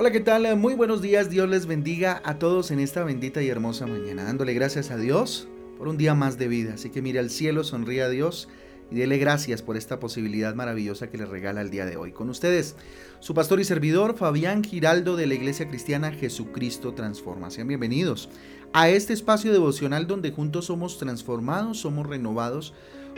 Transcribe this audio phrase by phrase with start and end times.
[0.00, 0.56] Hola, ¿qué tal?
[0.56, 1.28] Muy buenos días.
[1.28, 5.46] Dios les bendiga a todos en esta bendita y hermosa mañana, dándole gracias a Dios
[5.76, 6.72] por un día más de vida.
[6.72, 8.48] Así que mire al cielo, sonríe a Dios
[8.90, 12.12] y dele gracias por esta posibilidad maravillosa que le regala el día de hoy.
[12.12, 12.76] Con ustedes,
[13.18, 17.50] su pastor y servidor Fabián Giraldo de la Iglesia Cristiana Jesucristo Transforma.
[17.50, 18.30] Sean bienvenidos
[18.72, 22.72] a este espacio devocional donde juntos somos transformados, somos renovados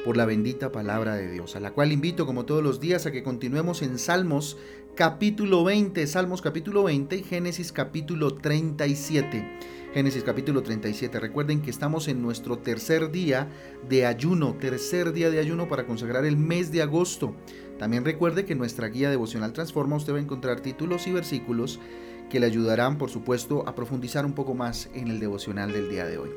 [0.05, 3.13] por la bendita palabra de Dios, a la cual invito como todos los días a
[3.13, 4.57] que continuemos en Salmos
[4.95, 9.59] capítulo 20, Salmos capítulo 20 y Génesis capítulo 37.
[9.93, 11.21] Génesis capítulo 37.
[11.21, 13.49] Recuerden que estamos en nuestro tercer día
[13.91, 17.37] de ayuno, tercer día de ayuno para consagrar el mes de agosto.
[17.79, 21.79] También recuerde que nuestra guía devocional Transforma usted va a encontrar títulos y versículos
[22.33, 26.07] que le ayudarán, por supuesto, a profundizar un poco más en el devocional del día
[26.07, 26.31] de hoy.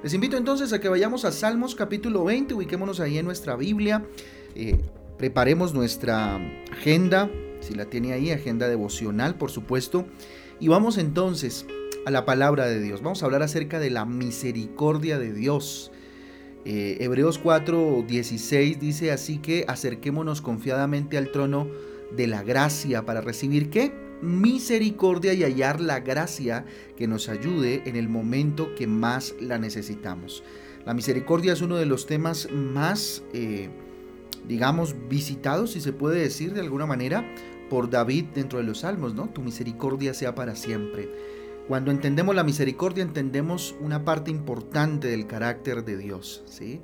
[0.00, 4.06] Les invito entonces a que vayamos a Salmos capítulo 20, ubiquémonos ahí en nuestra Biblia,
[4.54, 4.80] eh,
[5.18, 6.36] preparemos nuestra
[6.70, 10.06] agenda, si la tiene ahí, agenda devocional, por supuesto,
[10.60, 11.66] y vamos entonces
[12.06, 13.02] a la palabra de Dios.
[13.02, 15.90] Vamos a hablar acerca de la misericordia de Dios.
[16.64, 21.66] Eh, Hebreos 4, 16 dice así que acerquémonos confiadamente al trono
[22.16, 24.09] de la gracia para recibir qué?
[24.22, 26.64] Misericordia y hallar la gracia
[26.96, 30.42] que nos ayude en el momento que más la necesitamos.
[30.84, 33.68] La misericordia es uno de los temas más, eh,
[34.46, 37.24] digamos, visitados, si se puede decir de alguna manera,
[37.68, 39.28] por David dentro de los salmos, ¿no?
[39.28, 41.08] Tu misericordia sea para siempre.
[41.68, 46.80] Cuando entendemos la misericordia, entendemos una parte importante del carácter de Dios, ¿sí?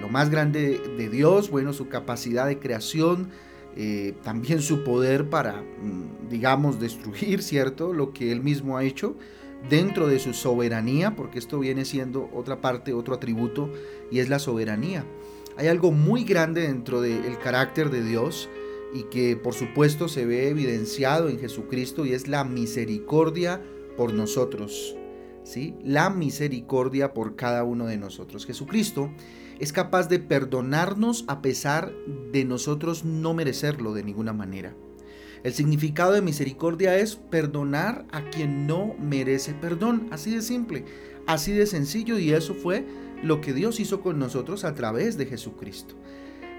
[0.00, 3.30] Lo más grande de Dios, bueno, su capacidad de creación,
[3.80, 7.92] eh, también su poder para, mm, digamos, destruir, ¿cierto?
[7.92, 9.14] Lo que él mismo ha hecho
[9.70, 13.70] dentro de su soberanía, porque esto viene siendo otra parte, otro atributo,
[14.10, 15.04] y es la soberanía.
[15.56, 18.48] Hay algo muy grande dentro del carácter de Dios
[18.92, 23.62] y que por supuesto se ve evidenciado en Jesucristo y es la misericordia
[23.96, 24.96] por nosotros.
[25.84, 28.44] La misericordia por cada uno de nosotros.
[28.46, 29.10] Jesucristo
[29.58, 31.92] es capaz de perdonarnos a pesar
[32.32, 34.74] de nosotros no merecerlo de ninguna manera.
[35.44, 40.84] El significado de misericordia es perdonar a quien no merece perdón, así de simple,
[41.26, 42.84] así de sencillo y eso fue
[43.22, 45.94] lo que Dios hizo con nosotros a través de Jesucristo.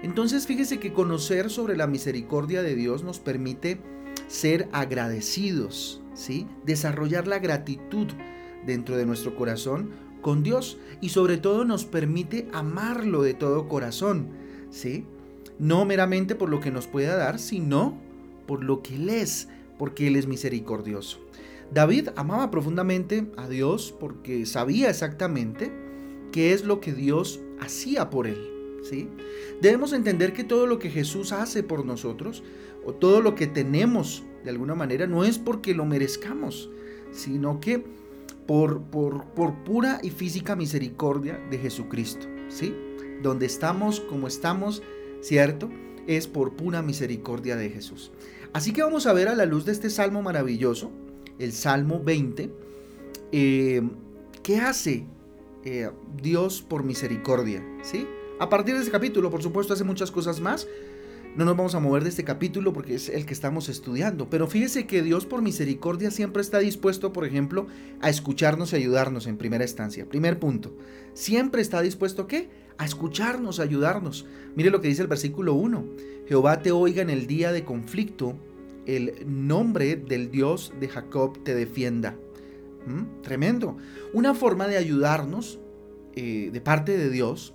[0.02, 3.80] Entonces fíjese que conocer sobre la misericordia de Dios nos permite
[4.28, 6.46] ser agradecidos, ¿sí?
[6.64, 8.08] Desarrollar la gratitud
[8.66, 9.90] dentro de nuestro corazón
[10.20, 14.28] con Dios y sobre todo nos permite amarlo de todo corazón,
[14.70, 15.04] ¿sí?
[15.58, 17.98] No meramente por lo que nos pueda dar, sino
[18.46, 21.18] por lo que Él es, porque Él es misericordioso.
[21.72, 25.70] David amaba profundamente a Dios porque sabía exactamente
[26.32, 28.38] qué es lo que Dios hacía por él,
[28.82, 29.08] ¿sí?
[29.60, 32.42] Debemos entender que todo lo que Jesús hace por nosotros
[32.84, 36.70] o todo lo que tenemos de alguna manera no es porque lo merezcamos,
[37.12, 37.84] sino que
[38.50, 42.74] por, por, pura y física misericordia de Jesucristo, ¿sí?
[43.22, 44.82] Donde estamos, como estamos,
[45.20, 45.70] ¿cierto?
[46.08, 48.10] Es por pura misericordia de Jesús.
[48.52, 50.90] Así que vamos a ver a la luz de este salmo maravilloso,
[51.38, 52.50] el Salmo 20,
[53.30, 53.82] eh,
[54.42, 55.06] ¿qué hace
[55.64, 55.88] eh,
[56.20, 57.64] Dios por misericordia?
[57.82, 58.04] ¿Sí?
[58.40, 60.66] A partir de este capítulo, por supuesto, hace muchas cosas más,
[61.36, 64.48] no nos vamos a mover de este capítulo porque es el que estamos estudiando, pero
[64.48, 67.68] fíjese que Dios por misericordia siempre está dispuesto, por ejemplo,
[68.00, 70.06] a escucharnos y ayudarnos en primera instancia.
[70.08, 70.76] Primer punto,
[71.14, 72.48] siempre está dispuesto qué?
[72.78, 74.26] A escucharnos, a ayudarnos.
[74.56, 75.84] Mire lo que dice el versículo 1.
[76.26, 78.34] Jehová te oiga en el día de conflicto,
[78.86, 82.16] el nombre del Dios de Jacob te defienda.
[82.86, 83.22] ¿Mm?
[83.22, 83.76] Tremendo.
[84.14, 85.60] Una forma de ayudarnos
[86.16, 87.54] eh, de parte de Dios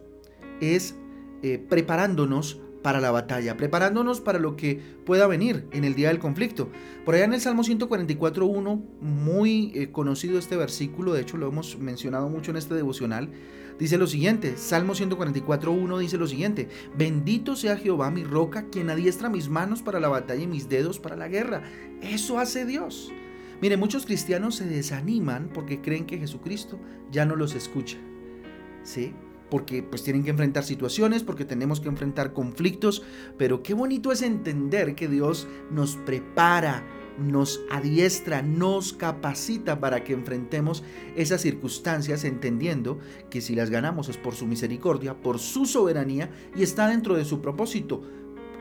[0.62, 0.96] es
[1.44, 6.19] eh, preparándonos para la batalla, preparándonos para lo que pueda venir en el día del
[6.19, 6.69] conflicto.
[7.03, 11.79] Por allá en el Salmo 144.1, muy eh, conocido este versículo, de hecho lo hemos
[11.79, 13.31] mencionado mucho en este devocional,
[13.79, 19.29] dice lo siguiente, Salmo 144.1 dice lo siguiente, bendito sea Jehová mi roca, quien adiestra
[19.29, 21.64] mis manos para la batalla y mis dedos para la guerra.
[22.03, 23.11] Eso hace Dios.
[23.64, 26.79] Mire, muchos cristianos se desaniman porque creen que Jesucristo
[27.09, 27.97] ya no los escucha.
[28.84, 29.11] ¿Sí?
[29.55, 33.03] Porque pues tienen que enfrentar situaciones, porque tenemos que enfrentar conflictos,
[33.37, 36.85] pero qué bonito es entender que Dios nos prepara,
[37.17, 40.84] nos adiestra, nos capacita para que enfrentemos
[41.16, 42.99] esas circunstancias entendiendo
[43.29, 47.23] que si las ganamos es por su misericordia, por su soberanía y está dentro de
[47.23, 48.02] su propósito,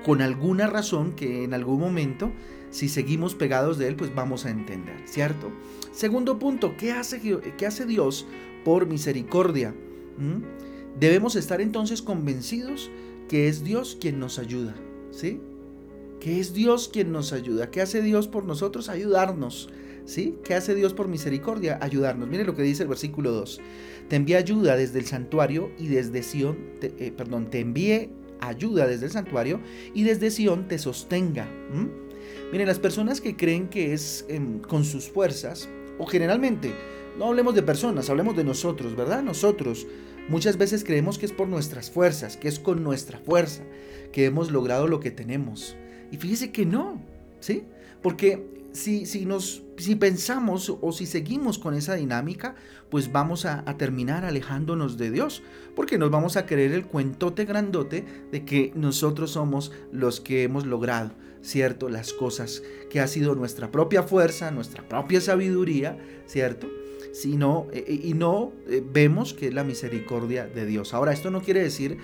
[0.04, 2.30] con alguna razón que en algún momento,
[2.70, 5.50] si seguimos pegados de Él, pues vamos a entender, ¿cierto?
[5.90, 7.20] Segundo punto, ¿qué hace,
[7.58, 8.28] qué hace Dios
[8.64, 9.74] por misericordia?
[10.18, 10.63] ¿Mm?
[10.98, 12.90] Debemos estar entonces convencidos
[13.28, 14.74] que es Dios quien nos ayuda,
[15.10, 15.40] ¿sí?
[16.24, 17.70] que es Dios quien nos ayuda.
[17.70, 18.88] ¿Qué hace Dios por nosotros?
[18.88, 19.68] Ayudarnos.
[20.06, 20.36] ¿Sí?
[20.42, 21.78] ¿Qué hace Dios por misericordia?
[21.82, 22.28] Ayudarnos.
[22.28, 23.60] Mire lo que dice el versículo 2.
[24.08, 28.08] Te envía ayuda desde el santuario y desde Sión, eh, perdón, te envíe
[28.40, 29.60] ayuda desde el santuario
[29.92, 31.46] y desde Sión te sostenga.
[32.52, 35.68] Miren, las personas que creen que es em, con sus fuerzas,
[35.98, 36.72] o generalmente,
[37.18, 39.22] no hablemos de personas, hablemos de nosotros, ¿verdad?
[39.22, 39.86] Nosotros
[40.28, 43.62] muchas veces creemos que es por nuestras fuerzas, que es con nuestra fuerza,
[44.12, 45.76] que hemos logrado lo que tenemos.
[46.10, 47.00] Y fíjese que no,
[47.40, 47.64] ¿sí?
[48.02, 52.56] Porque si, si, nos, si pensamos o si seguimos con esa dinámica,
[52.90, 55.42] pues vamos a, a, terminar alejándonos de Dios,
[55.74, 60.66] porque nos vamos a creer el cuentote grandote de que nosotros somos los que hemos
[60.66, 61.88] logrado, ¿cierto?
[61.88, 66.68] Las cosas que ha sido nuestra propia fuerza, nuestra propia sabiduría, ¿cierto?
[67.14, 70.92] Sino, eh, eh, y no eh, vemos que es la misericordia de Dios.
[70.92, 71.96] Ahora, esto no quiere decir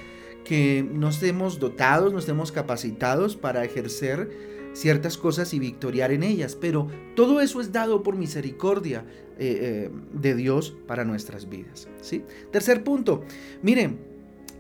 [0.45, 4.31] que no estemos dotados, no estemos capacitados para ejercer
[4.73, 6.87] ciertas cosas y victoriar en ellas, pero
[7.17, 9.05] todo eso es dado por misericordia
[9.37, 11.89] de Dios para nuestras vidas.
[12.03, 12.23] ¿sí?
[12.53, 13.25] Tercer punto,
[13.63, 13.99] miren,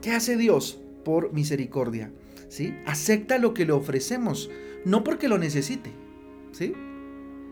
[0.00, 2.10] ¿qué hace Dios por misericordia?
[2.48, 2.74] ¿sí?
[2.86, 4.50] Acepta lo que le ofrecemos
[4.84, 5.90] no porque lo necesite,
[6.52, 6.72] ¿sí?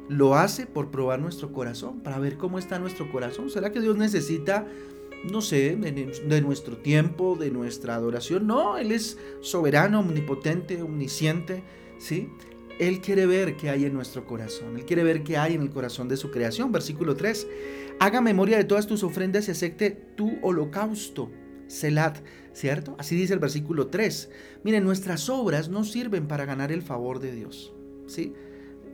[0.08, 3.50] Lo hace por probar nuestro corazón, para ver cómo está nuestro corazón.
[3.50, 4.66] ¿Será que Dios necesita,
[5.30, 8.46] no sé, de, nuestro tiempo, de nuestra adoración?
[8.46, 11.62] No, Él es soberano, omnipotente, omnisciente,
[11.98, 12.30] ¿sí?
[12.78, 14.76] Él quiere ver qué hay en nuestro corazón.
[14.76, 16.70] Él quiere ver qué hay en el corazón de su creación.
[16.70, 17.46] Versículo 3.
[17.98, 21.30] Haga memoria de todas tus ofrendas y acepte tu holocausto.
[21.66, 22.18] Selat,
[22.52, 22.94] ¿cierto?
[22.98, 24.30] Así dice el versículo 3.
[24.62, 27.74] Miren, nuestras obras no sirven para ganar el favor de Dios,
[28.06, 28.32] ¿sí?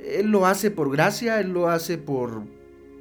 [0.05, 2.43] Él lo hace por gracia, Él lo hace por,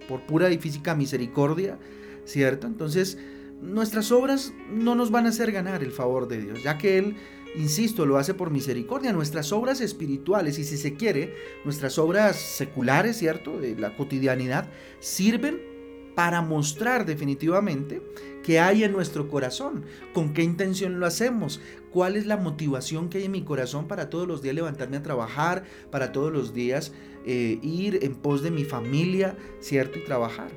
[0.08, 1.78] por pura y física misericordia,
[2.26, 2.68] ¿cierto?
[2.68, 3.18] Entonces,
[3.62, 7.16] nuestras obras no nos van a hacer ganar el favor de Dios, ya que Él,
[7.56, 9.14] insisto, lo hace por misericordia.
[9.14, 11.34] Nuestras obras espirituales y si se quiere,
[11.66, 13.60] nuestras obras seculares, ¿cierto?
[13.60, 14.70] De la cotidianidad,
[15.00, 15.73] sirven
[16.16, 18.02] para mostrar definitivamente
[18.44, 21.62] qué hay en nuestro corazón, con qué intención lo hacemos,
[21.92, 25.04] cuál es la motivación que hay en mi corazón para todos los días levantarme a
[25.04, 26.92] trabajar, para todos los días
[27.26, 30.00] eh, ir en pos de mi familia, ¿cierto?
[30.00, 30.52] Y trabajar.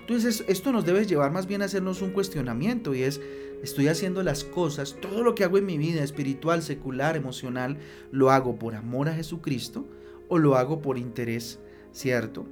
[0.00, 3.20] Entonces esto nos debe llevar más bien a hacernos un cuestionamiento y es,
[3.62, 7.78] estoy haciendo las cosas, todo lo que hago en mi vida espiritual, secular, emocional,
[8.10, 9.86] lo hago por amor a Jesucristo
[10.28, 11.60] o lo hago por interés,
[11.92, 12.46] ¿cierto?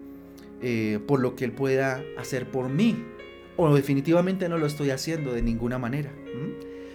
[0.61, 2.97] Eh, por lo que Él pueda hacer por mí.
[3.57, 6.13] O definitivamente no lo estoy haciendo de ninguna manera.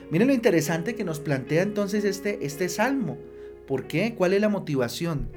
[0.09, 3.17] Miren lo interesante que nos plantea entonces este, este salmo.
[3.67, 4.15] ¿Por qué?
[4.15, 5.29] ¿Cuál es la motivación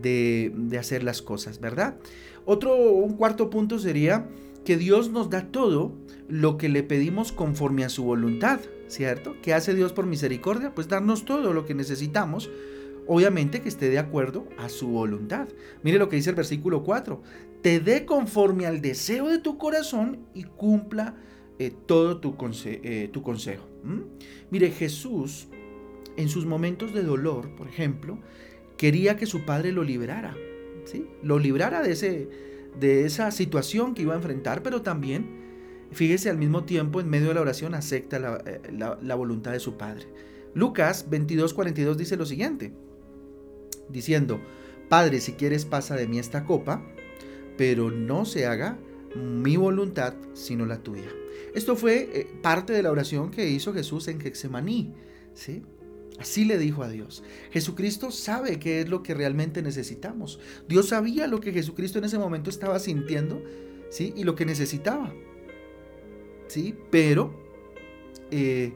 [0.00, 1.96] de, de hacer las cosas, verdad?
[2.44, 4.28] Otro, un cuarto punto sería
[4.64, 5.92] que Dios nos da todo
[6.28, 9.36] lo que le pedimos conforme a su voluntad, ¿cierto?
[9.42, 10.74] ¿Qué hace Dios por misericordia?
[10.74, 12.50] Pues darnos todo lo que necesitamos
[13.06, 15.48] obviamente que esté de acuerdo a su voluntad.
[15.82, 17.22] Mire lo que dice el versículo 4,
[17.62, 21.16] te dé conforme al deseo de tu corazón y cumpla
[21.58, 22.36] eh, todo tu,
[22.66, 23.68] eh, consejo.
[24.50, 25.48] Mire, Jesús
[26.16, 28.18] en sus momentos de dolor, por ejemplo,
[28.76, 30.36] quería que su padre lo liberara,
[30.84, 31.06] ¿sí?
[31.22, 32.28] Lo librara de, ese,
[32.78, 35.26] de esa situación que iba a enfrentar, pero también,
[35.90, 39.60] fíjese, al mismo tiempo, en medio de la oración, acepta la, eh, la voluntad de
[39.60, 40.06] su padre.
[40.54, 42.72] Lucas 22:42 dice lo siguiente,
[43.88, 44.40] diciendo,
[44.88, 46.82] Padre, si quieres pasa de mí esta copa,
[47.56, 48.78] pero no se haga
[49.14, 51.10] mi voluntad sino la tuya.
[51.54, 54.92] Esto fue eh, parte de la oración que hizo Jesús en Getsemaní,
[55.34, 55.62] ¿sí?
[56.18, 57.24] Así le dijo a Dios.
[57.50, 60.38] Jesucristo sabe qué es lo que realmente necesitamos.
[60.68, 63.42] Dios sabía lo que Jesucristo en ese momento estaba sintiendo,
[63.90, 64.12] ¿sí?
[64.16, 65.12] Y lo que necesitaba,
[66.46, 66.74] ¿sí?
[66.90, 67.34] Pero
[68.30, 68.72] eh,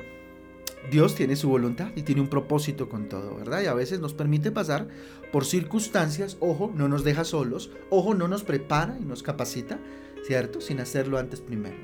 [0.90, 3.62] Dios tiene su voluntad y tiene un propósito con todo, ¿verdad?
[3.62, 4.88] Y a veces nos permite pasar
[5.32, 9.78] por circunstancias, ojo, no nos deja solos, ojo, no nos prepara y nos capacita,
[10.26, 10.60] ¿cierto?
[10.60, 11.76] Sin hacerlo antes primero.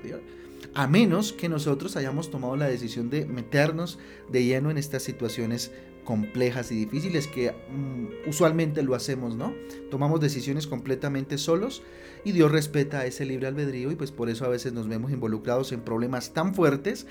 [0.74, 3.98] A menos que nosotros hayamos tomado la decisión de meternos
[4.30, 5.70] de lleno en estas situaciones
[6.04, 9.54] complejas y difíciles que mm, usualmente lo hacemos, ¿no?
[9.90, 11.82] Tomamos decisiones completamente solos
[12.24, 15.72] y Dios respeta ese libre albedrío y pues por eso a veces nos vemos involucrados
[15.72, 17.06] en problemas tan fuertes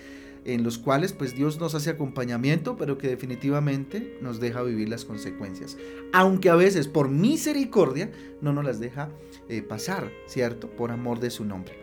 [0.45, 5.05] en los cuales pues Dios nos hace acompañamiento, pero que definitivamente nos deja vivir las
[5.05, 5.77] consecuencias.
[6.11, 9.09] Aunque a veces por misericordia no nos las deja
[9.49, 10.69] eh, pasar, ¿cierto?
[10.69, 11.75] Por amor de su nombre.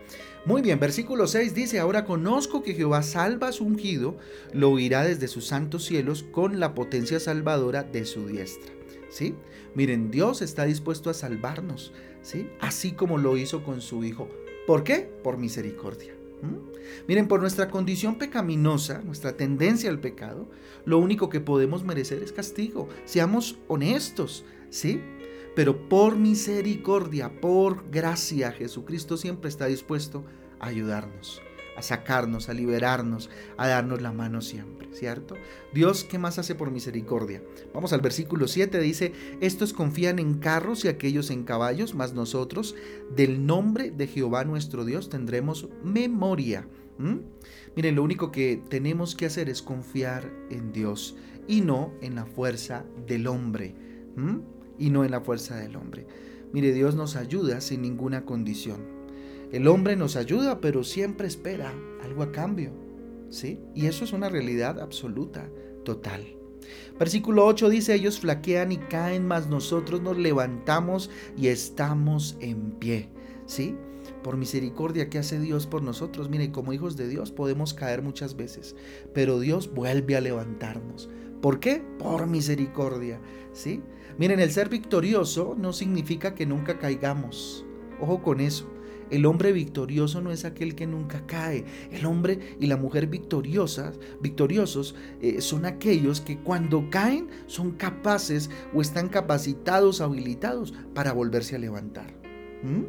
[0.45, 4.17] Muy bien, versículo 6 dice, ahora conozco que Jehová salva a su ungido,
[4.53, 8.73] lo oirá desde sus santos cielos con la potencia salvadora de su diestra.
[9.09, 9.35] ¿Sí?
[9.75, 12.49] Miren, Dios está dispuesto a salvarnos, ¿sí?
[12.59, 14.29] Así como lo hizo con su Hijo.
[14.65, 15.11] ¿Por qué?
[15.23, 16.20] Por misericordia.
[17.07, 20.49] Miren, por nuestra condición pecaminosa, nuestra tendencia al pecado,
[20.85, 22.89] lo único que podemos merecer es castigo.
[23.05, 25.01] Seamos honestos, ¿sí?
[25.55, 30.23] Pero por misericordia, por gracia, Jesucristo siempre está dispuesto
[30.59, 31.41] a ayudarnos
[31.75, 35.35] a sacarnos, a liberarnos, a darnos la mano siempre, ¿cierto?
[35.73, 37.41] Dios, ¿qué más hace por misericordia?
[37.73, 42.75] Vamos al versículo 7, dice, estos confían en carros y aquellos en caballos, mas nosotros
[43.15, 46.67] del nombre de Jehová nuestro Dios tendremos memoria.
[47.75, 51.15] Miren, lo único que tenemos que hacer es confiar en Dios
[51.47, 53.73] y no en la fuerza del hombre.
[54.77, 56.05] Y no en la fuerza del hombre.
[56.53, 59.00] Mire, Dios nos ayuda sin ninguna condición.
[59.51, 62.71] El hombre nos ayuda, pero siempre espera algo a cambio.
[63.29, 63.59] ¿Sí?
[63.73, 65.49] Y eso es una realidad absoluta,
[65.85, 66.35] total.
[66.99, 73.09] Versículo 8 dice, ellos flaquean y caen, mas nosotros nos levantamos y estamos en pie.
[73.45, 73.75] ¿Sí?
[74.23, 76.29] Por misericordia que hace Dios por nosotros.
[76.29, 78.75] Mire, como hijos de Dios podemos caer muchas veces,
[79.13, 81.09] pero Dios vuelve a levantarnos.
[81.41, 81.83] ¿Por qué?
[81.97, 83.19] Por misericordia.
[83.51, 83.81] ¿Sí?
[84.17, 87.65] Miren, el ser victorioso no significa que nunca caigamos.
[87.99, 88.67] Ojo con eso.
[89.11, 91.65] El hombre victorioso no es aquel que nunca cae.
[91.91, 98.49] El hombre y la mujer victoriosas, victoriosos eh, son aquellos que cuando caen son capaces
[98.73, 102.07] o están capacitados, habilitados para volverse a levantar.
[102.63, 102.85] ¿Mm?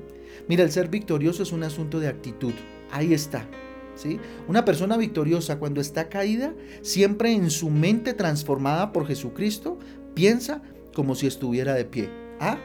[0.49, 2.53] Mira, el ser victorioso es un asunto de actitud.
[2.93, 3.49] Ahí está.
[3.97, 4.19] ¿Sí?
[4.49, 9.79] Una persona victoriosa cuando está caída, siempre en su mente transformada por Jesucristo,
[10.15, 10.63] piensa
[10.95, 12.09] como si estuviera de pie.
[12.41, 12.59] Ah,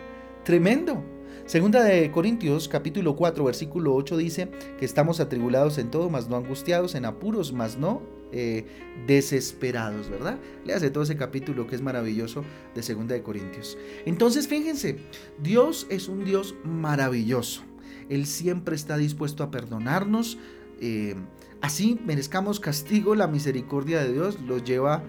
[0.43, 1.03] tremendo.
[1.47, 6.35] Segunda de Corintios capítulo 4 versículo 8 dice que estamos atribulados en todo, mas no
[6.35, 8.01] angustiados, en apuros, mas no
[8.33, 8.65] eh,
[9.07, 10.39] desesperados, ¿verdad?
[10.65, 12.43] Le hace todo ese capítulo que es maravilloso
[12.75, 13.77] de Segunda de Corintios.
[14.05, 14.97] Entonces, fíjense,
[15.41, 17.63] Dios es un Dios maravilloso.
[18.09, 20.37] Él siempre está dispuesto a perdonarnos.
[20.81, 21.15] Eh,
[21.61, 25.01] así merezcamos castigo, la misericordia de Dios los lleva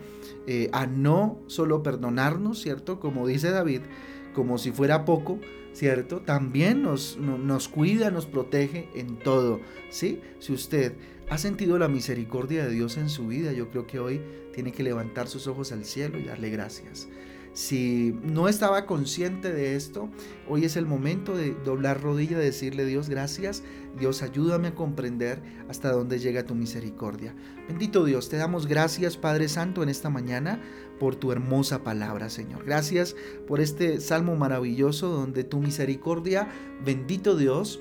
[0.47, 3.01] eh, a no solo perdonarnos, ¿cierto?
[3.01, 3.81] Como dice David,
[4.35, 5.41] como si fuera poco,
[5.79, 6.23] ¿cierto?
[6.23, 10.21] También nos, nos cuida, nos protege en todo, ¿sí?
[10.41, 10.95] Si usted
[11.31, 14.21] ha sentido la misericordia de Dios en su vida, yo creo que hoy
[14.53, 17.09] tiene que levantar sus ojos al cielo y darle gracias.
[17.59, 20.09] Si no estaba consciente de esto,
[20.49, 23.65] hoy es el momento de doblar rodilla, y decirle Dios gracias,
[23.99, 27.35] Dios ayúdame a comprender hasta dónde llega tu misericordia.
[27.67, 30.63] Bendito Dios, te damos gracias Padre Santo en esta mañana
[31.01, 32.65] por tu hermosa palabra, Señor.
[32.65, 33.17] Gracias
[33.49, 36.49] por este salmo maravilloso donde tu misericordia,
[36.85, 37.81] bendito Dios,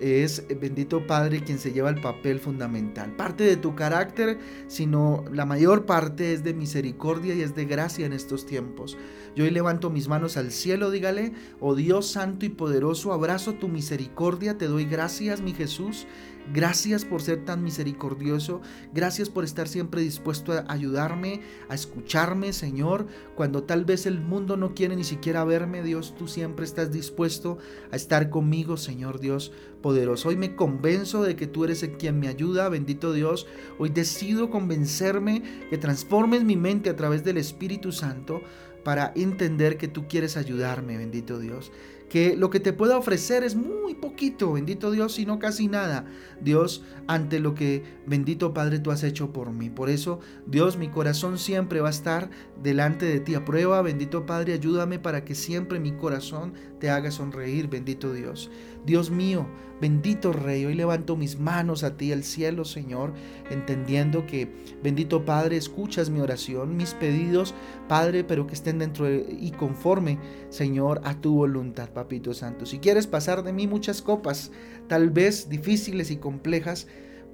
[0.00, 3.14] es eh, bendito Padre quien se lleva el papel fundamental.
[3.16, 4.38] Parte de tu carácter,
[4.68, 8.96] sino la mayor parte es de misericordia y es de gracia en estos tiempos.
[9.34, 13.68] Yo hoy levanto mis manos al cielo, dígale, oh Dios santo y poderoso, abrazo tu
[13.68, 16.06] misericordia, te doy gracias, mi Jesús.
[16.52, 18.60] Gracias por ser tan misericordioso.
[18.94, 23.06] Gracias por estar siempre dispuesto a ayudarme, a escucharme, Señor.
[23.34, 27.58] Cuando tal vez el mundo no quiere ni siquiera verme, Dios, tú siempre estás dispuesto
[27.90, 30.30] a estar conmigo, Señor Dios poderoso.
[30.30, 33.46] Hoy me convenzo de que tú eres el quien me ayuda, bendito Dios.
[33.78, 38.40] Hoy decido convencerme que transformes mi mente a través del Espíritu Santo
[38.84, 41.72] para entender que tú quieres ayudarme, bendito Dios
[42.16, 46.06] que lo que te pueda ofrecer es muy poquito, bendito Dios, y no casi nada,
[46.40, 49.68] Dios, ante lo que, bendito Padre, tú has hecho por mí.
[49.68, 52.30] Por eso, Dios, mi corazón siempre va a estar
[52.62, 57.10] delante de ti a prueba, bendito Padre, ayúdame para que siempre mi corazón te haga
[57.10, 58.50] sonreír, bendito Dios.
[58.84, 59.46] Dios mío,
[59.80, 63.12] bendito Rey, hoy levanto mis manos a ti, al cielo, Señor,
[63.50, 64.52] entendiendo que,
[64.82, 67.54] bendito Padre, escuchas mi oración, mis pedidos,
[67.88, 70.18] Padre, pero que estén dentro y conforme,
[70.50, 72.66] Señor, a tu voluntad, Papito Santo.
[72.66, 74.52] Si quieres pasar de mí muchas copas,
[74.88, 76.86] tal vez difíciles y complejas,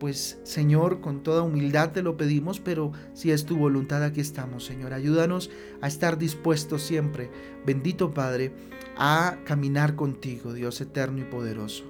[0.02, 4.64] pues Señor, con toda humildad te lo pedimos, pero si es tu voluntad, aquí estamos,
[4.64, 4.94] Señor.
[4.94, 5.48] Ayúdanos
[5.80, 7.30] a estar dispuestos siempre,
[7.64, 8.50] bendito Padre,
[8.96, 11.84] a caminar contigo, Dios eterno y poderoso.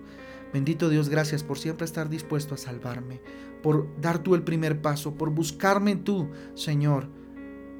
[0.52, 3.20] Bendito Dios, gracias por siempre estar dispuesto a salvarme,
[3.62, 7.08] por dar tú el primer paso, por buscarme tú, Señor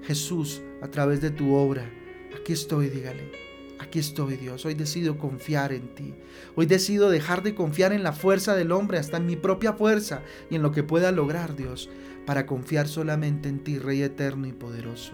[0.03, 1.91] Jesús, a través de tu obra.
[2.35, 3.31] Aquí estoy, dígale.
[3.79, 4.65] Aquí estoy, Dios.
[4.65, 6.15] Hoy decido confiar en ti.
[6.55, 10.23] Hoy decido dejar de confiar en la fuerza del hombre, hasta en mi propia fuerza
[10.51, 11.91] y en lo que pueda lograr, Dios,
[12.25, 15.13] para confiar solamente en ti, Rey eterno y poderoso.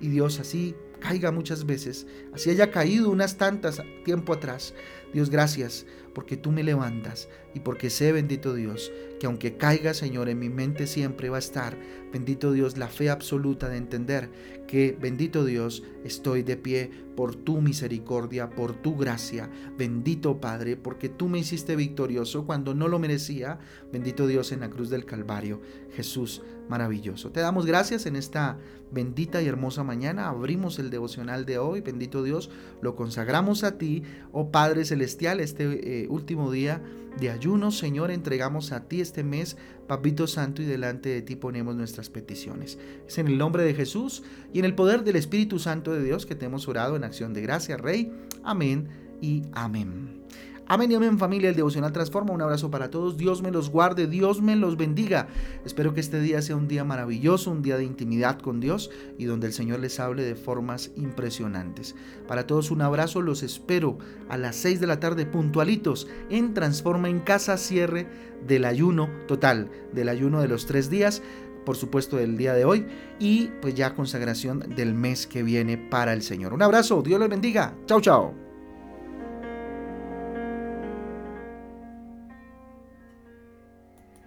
[0.00, 4.74] Y Dios, así caiga muchas veces, así haya caído unas tantas tiempo atrás.
[5.12, 10.28] Dios, gracias porque tú me levantas y porque sé, bendito Dios, que aunque caiga, Señor,
[10.28, 11.76] en mi mente siempre va a estar,
[12.12, 14.30] bendito Dios, la fe absoluta de entender
[14.66, 19.50] que, bendito Dios, estoy de pie por tu misericordia, por tu gracia.
[19.76, 23.58] Bendito Padre, porque tú me hiciste victorioso cuando no lo merecía.
[23.92, 25.60] Bendito Dios en la cruz del Calvario.
[25.96, 27.32] Jesús, maravilloso.
[27.32, 28.58] Te damos gracias en esta
[28.92, 30.28] bendita y hermosa mañana.
[30.28, 31.80] Abrimos el devocional de hoy.
[31.80, 32.50] Bendito Dios,
[32.82, 36.82] lo consagramos a ti, oh Padre Celestial, este eh, último día
[37.18, 41.76] de ayuno, Señor, entregamos a ti este mes, Papito Santo, y delante de ti ponemos
[41.76, 42.78] nuestras peticiones.
[43.06, 46.26] Es en el nombre de Jesús y en el poder del Espíritu Santo de Dios
[46.26, 48.12] que te hemos orado en acción de gracia, Rey.
[48.42, 48.88] Amén
[49.20, 50.24] y amén.
[50.70, 52.34] Amén y amén familia, el devocional transforma.
[52.34, 53.16] Un abrazo para todos.
[53.16, 55.28] Dios me los guarde, Dios me los bendiga.
[55.64, 59.24] Espero que este día sea un día maravilloso, un día de intimidad con Dios y
[59.24, 61.94] donde el Señor les hable de formas impresionantes.
[62.26, 63.96] Para todos un abrazo, los espero
[64.28, 68.06] a las 6 de la tarde puntualitos en Transforma en Casa, cierre
[68.46, 71.22] del ayuno total, del ayuno de los tres días
[71.64, 72.86] por supuesto del día de hoy
[73.18, 76.54] y pues ya consagración del mes que viene para el Señor.
[76.54, 77.74] Un abrazo, Dios les bendiga.
[77.84, 78.47] Chao, chao.